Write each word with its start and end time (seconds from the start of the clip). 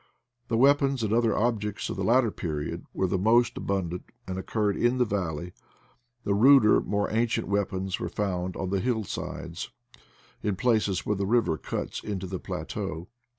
The 0.47 0.57
weapons 0.57 1.03
and 1.03 1.13
other 1.13 1.37
objects 1.37 1.87
of 1.87 1.95
the 1.95 2.03
latter 2.03 2.31
period 2.31 2.85
were 2.91 3.05
the 3.05 3.19
most 3.19 3.55
abundant, 3.55 4.05
and 4.25 4.39
occurred 4.39 4.75
in 4.75 4.97
the 4.97 5.05
valley: 5.05 5.53
the 6.23 6.33
ruder 6.33 6.81
more 6.81 7.07
ancient 7.11 7.47
weapons 7.47 7.99
were 7.99 8.09
found 8.09 8.55
on 8.55 8.71
the 8.71 8.79
hill 8.79 9.03
sides, 9.03 9.69
in 10.41 10.55
places 10.55 11.05
where 11.05 11.17
the 11.17 11.27
river 11.27 11.55
cuts 11.55 12.03
into 12.03 12.25
the 12.25 12.39
plateau. 12.39 13.09